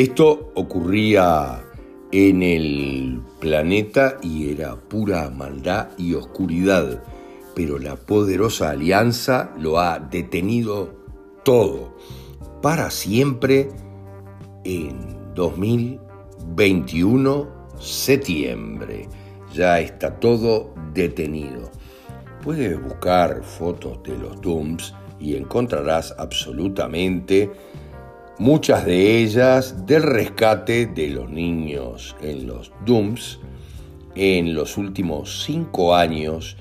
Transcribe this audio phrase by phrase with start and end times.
[0.00, 1.62] Esto ocurría
[2.10, 7.02] en el planeta y era pura maldad y oscuridad,
[7.54, 10.94] pero la poderosa alianza lo ha detenido
[11.44, 11.98] todo
[12.62, 13.68] para siempre
[14.64, 17.46] en 2021
[17.78, 19.06] septiembre.
[19.52, 21.70] Ya está todo detenido.
[22.42, 27.50] Puedes buscar fotos de los Dooms y encontrarás absolutamente
[28.40, 33.38] muchas de ellas del rescate de los niños en los DUMS
[34.14, 36.56] en los últimos cinco años.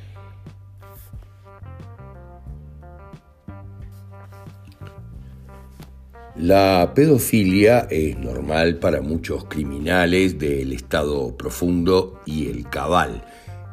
[6.36, 13.24] La pedofilia es normal para muchos criminales del estado profundo y el cabal.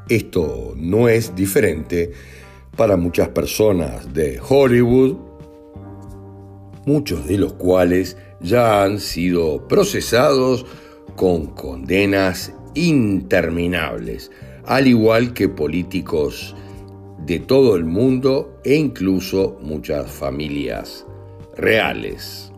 [0.09, 2.13] Esto no es diferente
[2.77, 5.36] para muchas personas de Hollywood
[6.87, 10.65] muchos de los cuales ya han sido procesados
[11.17, 14.31] con condenas interminables,
[14.65, 16.55] al igual que políticos
[17.27, 21.05] de todo el mundo e incluso muchas familias
[21.57, 22.52] reales.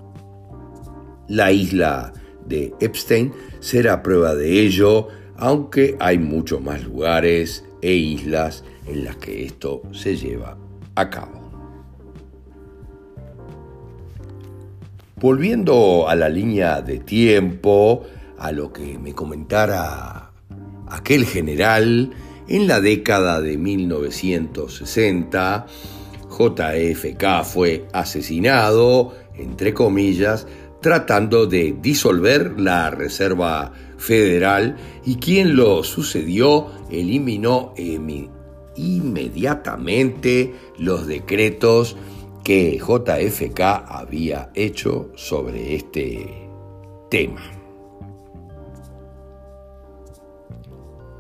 [1.27, 2.13] La isla
[2.47, 9.17] de Epstein será prueba de ello, aunque hay muchos más lugares e islas en las
[9.17, 10.59] que esto se lleva
[10.95, 11.48] a cabo.
[15.21, 18.05] Volviendo a la línea de tiempo,
[18.39, 20.31] a lo que me comentara
[20.87, 22.13] aquel general,
[22.47, 25.67] en la década de 1960,
[26.31, 30.47] JFK fue asesinado, entre comillas,
[30.81, 37.75] tratando de disolver la Reserva Federal y quien lo sucedió eliminó
[38.77, 41.97] inmediatamente los decretos
[42.49, 46.49] que JFK había hecho sobre este
[47.11, 47.43] tema.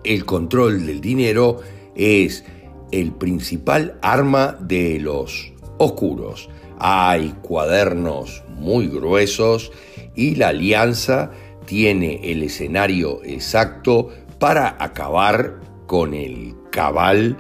[0.04, 1.58] El control del dinero
[1.94, 2.46] es
[2.92, 6.48] el principal arma de los oscuros.
[6.78, 9.70] Hay cuadernos muy gruesos
[10.14, 11.30] y la alianza
[11.66, 14.08] tiene el escenario exacto
[14.38, 17.36] para acabar con el cabal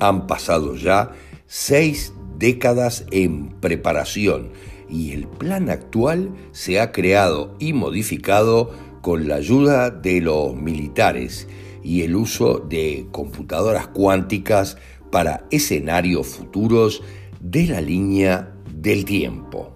[0.00, 1.12] Han pasado ya
[1.46, 4.50] seis décadas en preparación
[4.90, 8.72] y el plan actual se ha creado y modificado
[9.02, 11.46] con la ayuda de los militares
[11.82, 14.76] y el uso de computadoras cuánticas
[15.10, 17.02] para escenarios futuros
[17.40, 19.72] de la línea del tiempo.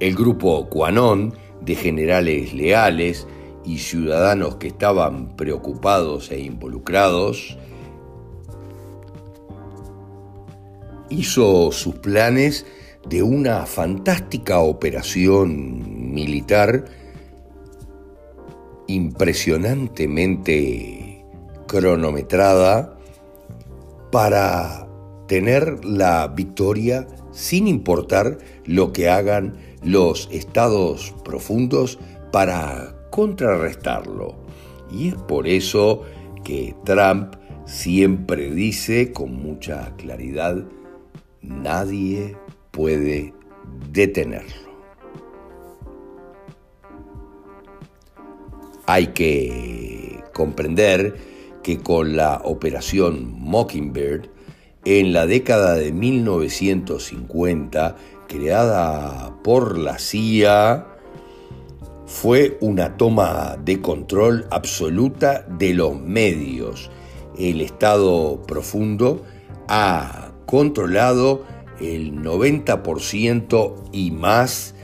[0.00, 1.34] El grupo Quanon
[1.64, 3.26] de generales leales
[3.64, 7.56] y ciudadanos que estaban preocupados e involucrados,
[11.08, 12.66] hizo sus planes
[13.08, 16.84] de una fantástica operación militar
[18.86, 21.24] impresionantemente
[21.66, 22.96] cronometrada
[24.10, 24.86] para
[25.26, 31.98] tener la victoria sin importar lo que hagan los estados profundos
[32.30, 34.36] para contrarrestarlo.
[34.90, 36.02] Y es por eso
[36.44, 37.34] que Trump
[37.66, 40.64] siempre dice con mucha claridad,
[41.42, 42.36] nadie
[42.70, 43.32] puede
[43.90, 44.63] detenerlo.
[48.86, 51.16] Hay que comprender
[51.62, 54.28] que con la operación Mockingbird,
[54.84, 57.96] en la década de 1950,
[58.28, 60.86] creada por la CIA,
[62.06, 66.90] fue una toma de control absoluta de los medios.
[67.38, 69.24] El Estado profundo
[69.68, 71.46] ha controlado
[71.80, 74.74] el 90% y más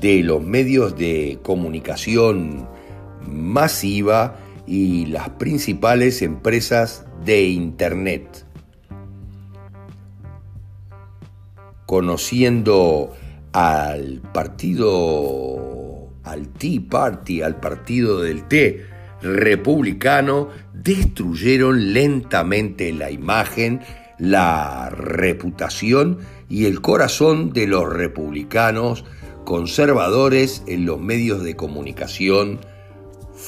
[0.00, 2.68] de los medios de comunicación
[3.48, 4.36] masiva
[4.66, 8.44] y las principales empresas de Internet.
[11.86, 13.14] Conociendo
[13.52, 18.84] al partido, al Tea Party, al partido del té
[19.22, 23.80] republicano, destruyeron lentamente la imagen,
[24.18, 26.18] la reputación
[26.48, 29.04] y el corazón de los republicanos
[29.44, 32.60] conservadores en los medios de comunicación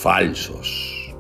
[0.00, 1.14] falsos.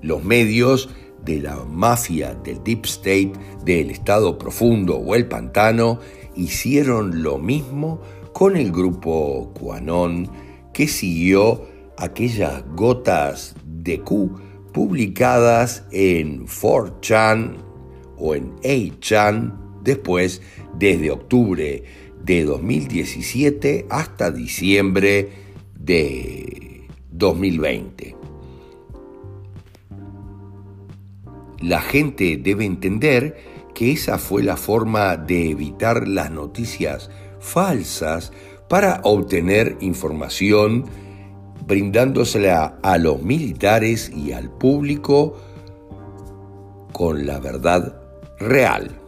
[0.00, 0.90] Los medios
[1.24, 3.32] de la mafia del Deep State,
[3.64, 5.98] del Estado Profundo o el Pantano
[6.36, 8.00] hicieron lo mismo
[8.32, 10.30] con el grupo QAnon
[10.72, 11.66] que siguió
[11.98, 14.40] aquellas gotas de Q
[14.72, 17.56] publicadas en 4chan
[18.16, 20.42] o en 8chan después
[20.78, 21.84] desde octubre
[22.24, 25.41] de 2017 hasta diciembre
[25.84, 28.16] de 2020.
[31.60, 33.36] La gente debe entender
[33.74, 38.32] que esa fue la forma de evitar las noticias falsas
[38.68, 40.86] para obtener información
[41.66, 45.36] brindándosela a los militares y al público
[46.92, 48.00] con la verdad
[48.38, 48.98] real.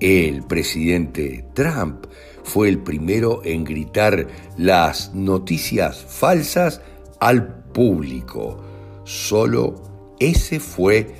[0.00, 2.06] El presidente Trump
[2.50, 4.26] fue el primero en gritar
[4.56, 6.82] las noticias falsas
[7.20, 8.60] al público.
[9.04, 9.76] Solo
[10.18, 11.14] ese fue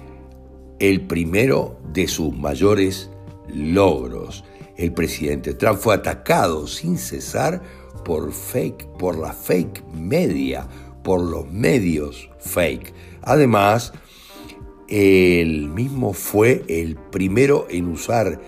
[0.81, 3.11] el primero de sus mayores
[3.47, 4.45] logros.
[4.77, 7.63] El presidente Trump fue atacado sin cesar
[8.05, 10.67] por fake, por la fake media,
[11.05, 12.93] por los medios fake.
[13.23, 13.93] Además,
[14.89, 18.41] él mismo fue el primero en usar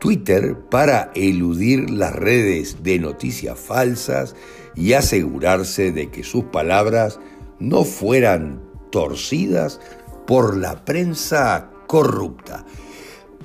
[0.00, 4.34] Twitter para eludir las redes de noticias falsas
[4.74, 7.20] y asegurarse de que sus palabras
[7.58, 9.80] no fueran torcidas
[10.26, 12.64] por la prensa corrupta.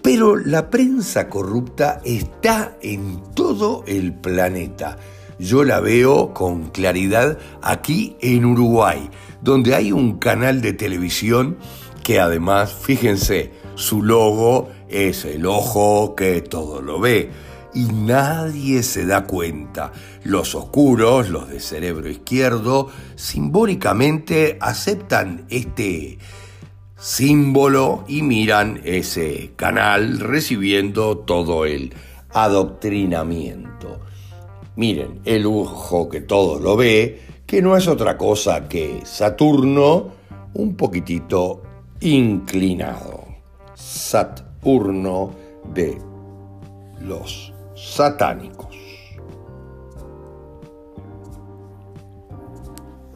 [0.02, 4.98] Pero la prensa corrupta está en todo el planeta.
[5.40, 9.10] Yo la veo con claridad aquí en Uruguay,
[9.42, 11.58] donde hay un canal de televisión
[12.04, 17.30] que además, fíjense, su logo es el ojo que todo lo ve
[17.76, 19.92] y nadie se da cuenta.
[20.24, 26.18] Los oscuros, los de cerebro izquierdo, simbólicamente aceptan este
[26.98, 31.94] símbolo y miran ese canal recibiendo todo el
[32.32, 34.00] adoctrinamiento.
[34.78, 40.12] Miren, el ojo que todo lo ve, que no es otra cosa que Saturno
[40.54, 41.62] un poquitito
[42.00, 43.26] inclinado.
[43.76, 45.32] Sat urno
[45.74, 45.98] de
[47.00, 48.76] los satánicos.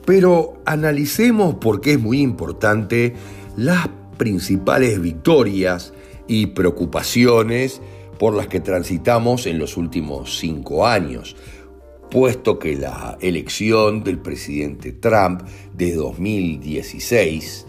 [0.06, 3.13] Pero analicemos porque es muy importante
[3.56, 5.94] las principales victorias
[6.27, 7.82] y preocupaciones
[8.18, 11.36] por las que transitamos en los últimos cinco años,
[12.12, 17.65] puesto que la elección del presidente Trump de 2016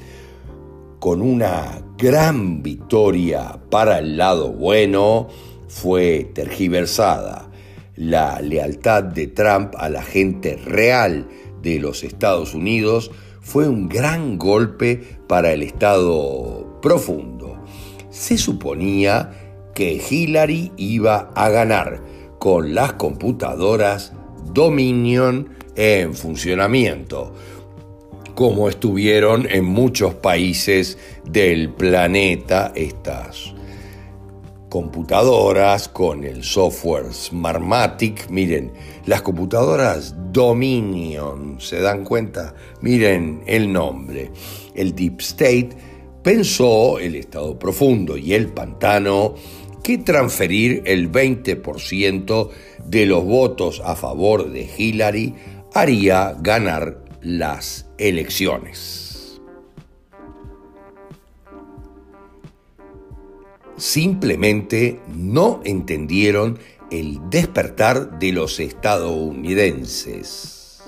[1.00, 5.28] con una gran victoria para el lado bueno,
[5.66, 7.50] fue tergiversada.
[7.97, 11.26] La lealtad de Trump a la gente real
[11.62, 17.59] de los Estados Unidos fue un gran golpe para el Estado profundo.
[18.11, 19.30] Se suponía
[19.75, 22.02] que Hillary iba a ganar
[22.38, 24.12] con las computadoras
[24.52, 27.33] Dominion en funcionamiento,
[28.40, 33.52] como estuvieron en muchos países del planeta estas
[34.70, 38.30] computadoras con el software Smartmatic.
[38.30, 38.73] Miren,
[39.04, 42.54] las computadoras Dominion, ¿se dan cuenta?
[42.80, 44.30] Miren el nombre.
[44.75, 45.76] El Deep State
[46.23, 49.35] pensó, el estado profundo y el pantano,
[49.82, 52.49] que transferir el 20%
[52.87, 55.35] de los votos a favor de Hillary
[55.75, 59.10] haría ganar las elecciones.
[63.80, 66.58] simplemente no entendieron
[66.90, 70.82] el despertar de los estadounidenses.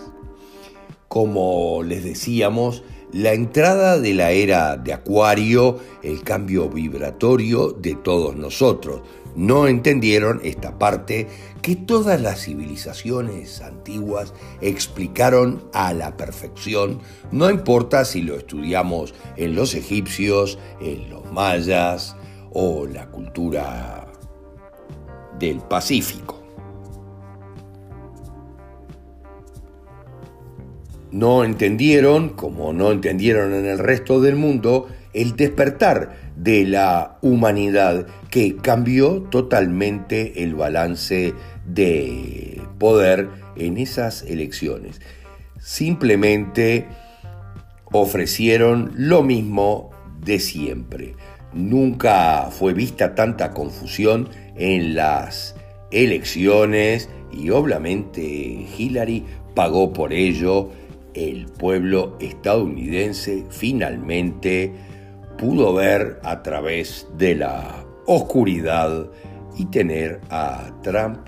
[1.08, 8.36] Como les decíamos, la entrada de la era de Acuario, el cambio vibratorio de todos
[8.36, 9.00] nosotros.
[9.34, 11.28] No entendieron esta parte
[11.62, 19.54] que todas las civilizaciones antiguas explicaron a la perfección, no importa si lo estudiamos en
[19.54, 22.16] los egipcios, en los mayas,
[22.52, 24.06] o la cultura
[25.38, 26.42] del Pacífico.
[31.10, 38.06] No entendieron, como no entendieron en el resto del mundo, el despertar de la humanidad
[38.32, 41.34] que cambió totalmente el balance
[41.66, 45.02] de poder en esas elecciones.
[45.60, 46.86] Simplemente
[47.92, 49.90] ofrecieron lo mismo
[50.24, 51.14] de siempre.
[51.52, 55.54] Nunca fue vista tanta confusión en las
[55.90, 58.22] elecciones y obviamente
[58.78, 60.70] Hillary pagó por ello.
[61.12, 64.72] El pueblo estadounidense finalmente
[65.36, 69.06] pudo ver a través de la oscuridad
[69.56, 71.18] y tener a Trump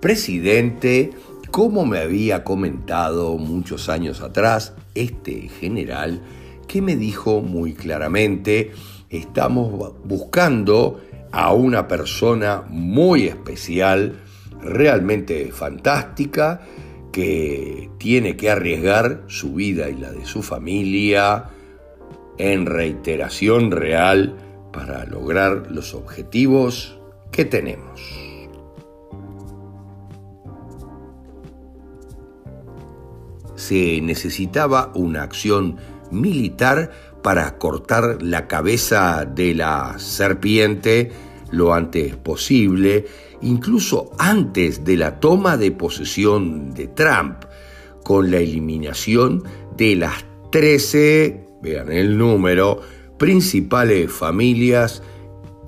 [0.00, 1.10] presidente,
[1.50, 6.22] como me había comentado muchos años atrás este general,
[6.66, 8.72] que me dijo muy claramente
[9.10, 11.00] estamos buscando
[11.32, 14.20] a una persona muy especial,
[14.62, 16.62] realmente fantástica,
[17.12, 21.46] que tiene que arriesgar su vida y la de su familia
[22.38, 24.36] en reiteración real
[24.72, 26.98] para lograr los objetivos
[27.30, 28.00] que tenemos.
[33.56, 35.76] Se necesitaba una acción
[36.10, 36.90] militar
[37.22, 41.12] para cortar la cabeza de la serpiente
[41.50, 43.06] lo antes posible,
[43.42, 47.44] incluso antes de la toma de posesión de Trump,
[48.04, 49.42] con la eliminación
[49.76, 52.80] de las 13, vean el número,
[53.20, 55.04] principales familias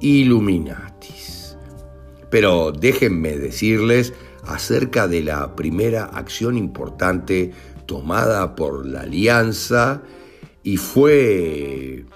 [0.01, 1.57] Illuminatis.
[2.31, 7.53] Pero déjenme decirles acerca de la primera acción importante
[7.85, 10.01] tomada por la alianza
[10.63, 12.07] y fue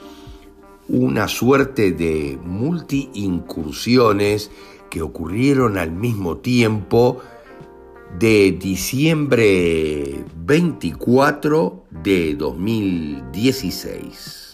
[0.88, 4.50] una suerte de multi-incursiones
[4.88, 7.20] que ocurrieron al mismo tiempo
[8.18, 14.45] de diciembre 24 de 2016.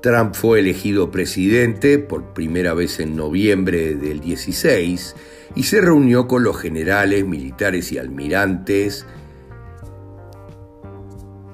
[0.00, 5.16] Trump fue elegido presidente por primera vez en noviembre del 16
[5.56, 9.06] y se reunió con los generales, militares y almirantes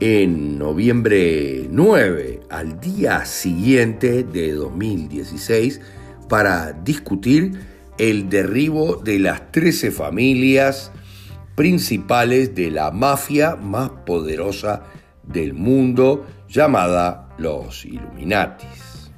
[0.00, 5.80] en noviembre 9, al día siguiente de 2016,
[6.28, 7.52] para discutir
[7.96, 10.90] el derribo de las 13 familias
[11.54, 14.82] principales de la mafia más poderosa
[15.22, 19.10] del mundo llamada los Illuminatis.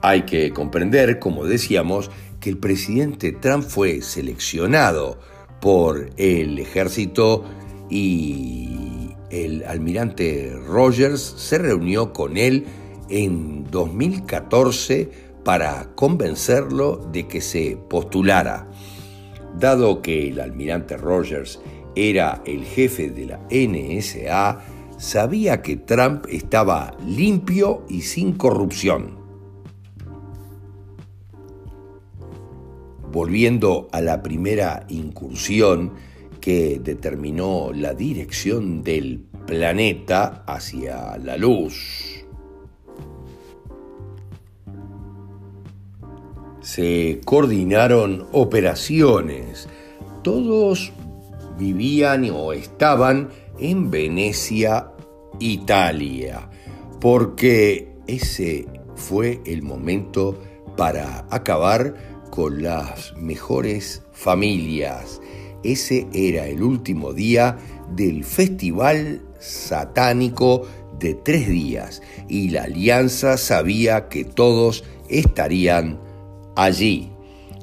[0.00, 5.18] Hay que comprender, como decíamos, que el presidente Trump fue seleccionado
[5.60, 7.44] por el ejército
[7.90, 12.66] y el almirante Rogers se reunió con él
[13.08, 15.10] en 2014
[15.44, 18.68] para convencerlo de que se postulara.
[19.58, 21.58] Dado que el almirante Rogers
[21.94, 24.60] era el jefe de la NSA,
[24.98, 29.18] sabía que Trump estaba limpio y sin corrupción.
[33.12, 35.92] volviendo a la primera incursión
[36.40, 42.24] que determinó la dirección del planeta hacia la luz.
[46.60, 49.68] Se coordinaron operaciones.
[50.22, 50.92] Todos
[51.58, 54.92] vivían o estaban en Venecia,
[55.40, 56.48] Italia,
[57.00, 60.38] porque ese fue el momento
[60.76, 61.94] para acabar
[62.30, 65.20] con las mejores familias.
[65.64, 67.58] Ese era el último día
[67.94, 70.66] del festival satánico
[70.98, 76.00] de tres días y la alianza sabía que todos estarían
[76.56, 77.10] allí.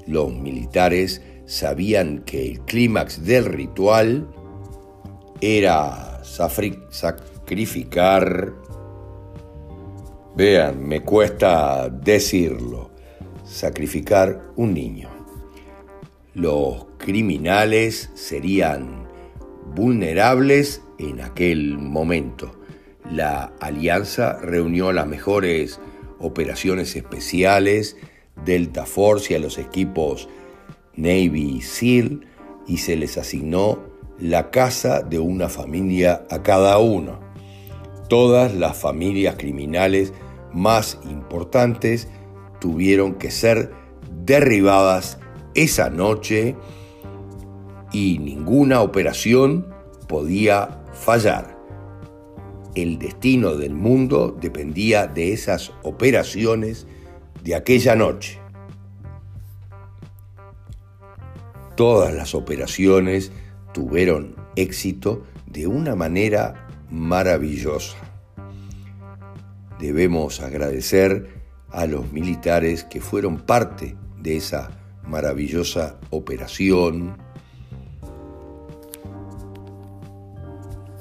[0.08, 4.28] Los militares sabían que el clímax del ritual
[5.42, 8.54] era sacrificar,
[10.36, 12.92] vean, me cuesta decirlo,
[13.44, 15.10] sacrificar un niño.
[16.34, 19.08] Los criminales serían
[19.76, 22.60] vulnerables en aquel momento.
[23.12, 25.80] La alianza reunió las mejores
[26.20, 27.98] operaciones especiales,
[28.44, 30.28] Delta Force y a los equipos
[30.98, 32.26] Navy SEAL
[32.68, 33.80] y se les asignó
[34.20, 37.20] la casa de una familia a cada uno.
[38.10, 40.14] Todas las familias criminales
[40.54, 42.08] más importantes
[42.60, 43.72] tuvieron que ser
[44.26, 45.20] derribadas
[45.54, 46.56] esa noche
[47.92, 49.68] y ninguna operación
[50.08, 51.56] podía fallar.
[52.76, 56.88] El destino del mundo dependía de esas operaciones
[57.44, 58.45] de aquella noche.
[61.76, 63.34] Todas las operaciones
[63.74, 67.98] tuvieron éxito de una manera maravillosa.
[69.78, 74.72] Debemos agradecer a los militares que fueron parte de esa
[75.06, 77.18] maravillosa operación,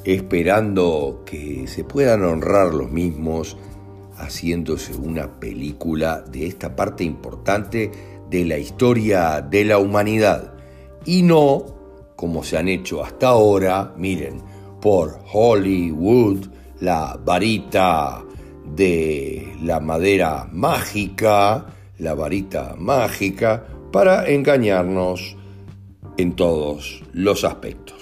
[0.05, 3.57] esperando que se puedan honrar los mismos
[4.17, 7.93] haciéndose una película de esta parte importante
[8.29, 10.54] de la historia de la humanidad
[11.07, 11.65] y no
[12.17, 14.41] como se han hecho hasta ahora, miren,
[14.81, 16.47] por Hollywood,
[16.81, 18.23] la varita
[18.65, 21.67] de la madera mágica,
[21.99, 25.37] la varita mágica, para engañarnos
[26.17, 27.95] en todos los aspectos.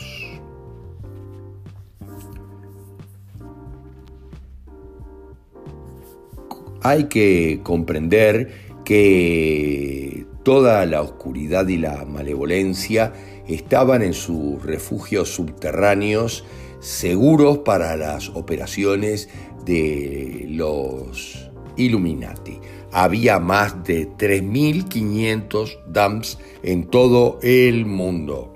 [6.83, 8.51] hay que comprender
[8.85, 13.13] que toda la oscuridad y la malevolencia
[13.47, 16.45] estaban en sus refugios subterráneos
[16.81, 19.29] seguros para las operaciones
[19.65, 22.59] de los Illuminati.
[22.91, 28.53] Había más de 3.500 dumps en todo el mundo,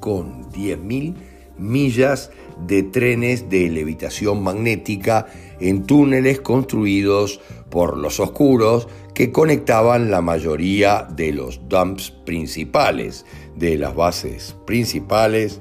[0.00, 1.14] con 10.000
[1.56, 2.30] millas
[2.66, 5.26] de trenes de levitación magnética
[5.60, 7.40] en túneles construidos
[7.70, 13.24] por los oscuros que conectaban la mayoría de los dumps principales
[13.56, 15.60] de las bases principales,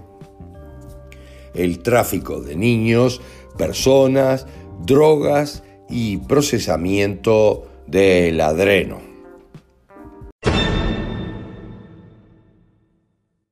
[1.53, 3.21] el tráfico de niños,
[3.57, 4.45] personas,
[4.85, 9.06] drogas y procesamiento del adreno.